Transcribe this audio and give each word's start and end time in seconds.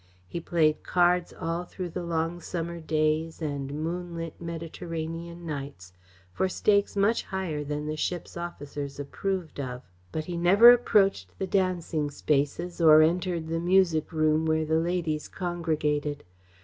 He 0.27 0.39
played 0.39 0.81
cards 0.81 1.31
all 1.31 1.63
through 1.63 1.89
the 1.89 2.01
long 2.01 2.39
summer 2.41 2.79
days 2.79 3.39
and 3.39 3.71
moonlit, 3.83 4.33
Mediterranean 4.41 5.45
nights, 5.45 5.93
for 6.33 6.49
stakes 6.49 6.95
much 6.95 7.21
higher 7.25 7.63
than 7.63 7.85
the 7.85 7.95
ship's 7.95 8.35
officers 8.35 8.99
approved 8.99 9.59
of, 9.59 9.83
but 10.11 10.25
he 10.25 10.37
never 10.37 10.71
approached 10.73 11.37
the 11.37 11.45
dancing 11.45 12.09
spaces 12.09 12.81
or 12.81 13.03
entered 13.03 13.47
the 13.47 13.59
music 13.59 14.11
room 14.11 14.47
where 14.47 14.65
the 14.65 14.79
ladies 14.79 15.27
congregated. 15.27 16.23